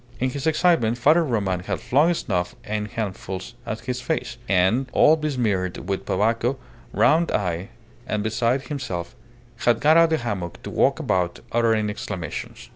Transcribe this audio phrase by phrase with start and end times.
[0.19, 5.15] In his excitement, Father Roman had flung snuff in handfuls at his face, and, all
[5.15, 6.57] besmeared with tobacco,
[6.91, 7.69] round eyed,
[8.07, 9.15] and beside himself,
[9.57, 12.69] had got out of the hammock to walk about, uttering exclamations.